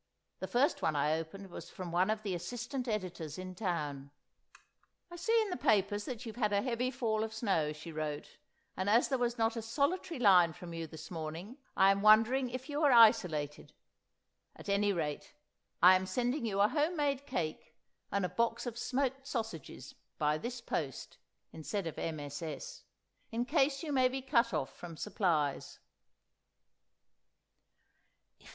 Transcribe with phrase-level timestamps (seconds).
[0.39, 4.09] The first one I opened was from one of the Assistant Editors in town.
[5.11, 8.39] "I see in the papers that you've had a heavy fall of snow," she wrote,
[8.75, 12.67] "and as there was not a solitary line from you this morning, I'm wondering if
[12.67, 13.73] you are isolated?
[14.55, 15.35] At any rate,
[15.83, 17.75] I'm sending you a home made cake
[18.11, 21.19] and a box of smoked sausages by this post
[21.53, 22.85] (instead of MSS.)
[23.31, 25.77] in case you may be cut off from supplies."